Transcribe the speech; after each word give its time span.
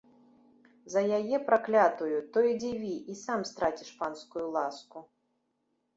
За 0.93 1.03
яе, 1.17 1.37
праклятую, 1.49 2.17
то 2.33 2.37
й 2.47 2.51
дзіві, 2.63 2.95
і 3.15 3.21
сам 3.25 3.45
страціш 3.53 3.91
панскую 4.03 4.47
ласку. 4.57 5.09